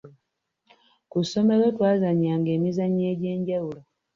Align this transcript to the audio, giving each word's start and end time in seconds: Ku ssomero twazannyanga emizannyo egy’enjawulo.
Ku 1.11 1.17
ssomero 1.23 1.65
twazannyanga 1.75 2.49
emizannyo 2.57 3.05
egy’enjawulo. 3.13 3.79